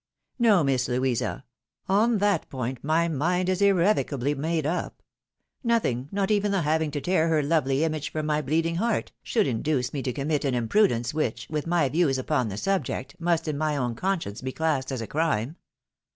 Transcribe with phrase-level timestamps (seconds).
[0.39, 1.43] No, Miss Louisa;
[1.87, 5.03] on that point my mind is irrevocably made up.
[5.63, 9.45] Nothing— ^not even the having to tear her lovely image from my bleeding heart— should
[9.45, 13.59] induce me to commit an imprudence which, with my views upon the subject, must in
[13.59, 15.55] my own conscience be classed as a crime.